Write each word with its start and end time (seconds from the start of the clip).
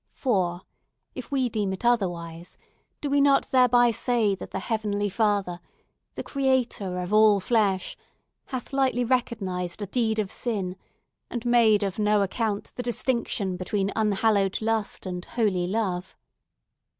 "For, 0.15 0.63
if 1.13 1.29
we 1.29 1.47
deem 1.47 1.73
it 1.73 1.85
otherwise, 1.85 2.57
do 3.01 3.09
we 3.11 3.21
not 3.21 3.51
thereby 3.51 3.91
say 3.91 4.33
that 4.33 4.49
the 4.49 4.57
Heavenly 4.57 5.09
Father, 5.09 5.59
the 6.15 6.23
creator 6.23 6.97
of 6.97 7.13
all 7.13 7.39
flesh, 7.39 7.95
hath 8.45 8.73
lightly 8.73 9.03
recognised 9.03 9.79
a 9.79 9.85
deed 9.85 10.17
of 10.17 10.31
sin, 10.31 10.75
and 11.29 11.45
made 11.45 11.83
of 11.83 11.99
no 11.99 12.23
account 12.23 12.73
the 12.73 12.81
distinction 12.81 13.57
between 13.57 13.91
unhallowed 13.95 14.59
lust 14.59 15.05
and 15.05 15.23
holy 15.23 15.67
love? 15.67 16.15